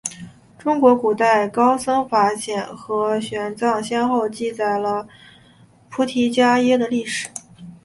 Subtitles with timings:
[0.57, 5.07] 中国古代高僧法显和玄奘先后记载了
[5.91, 7.29] 菩提伽耶的历史。